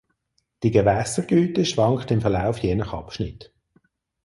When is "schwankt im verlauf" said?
1.63-2.57